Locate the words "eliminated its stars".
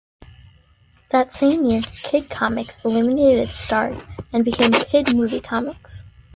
2.83-4.03